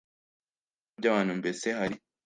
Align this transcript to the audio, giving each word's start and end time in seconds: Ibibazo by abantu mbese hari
Ibibazo 0.03 0.99
by 0.99 1.05
abantu 1.11 1.31
mbese 1.41 1.65
hari 1.77 1.95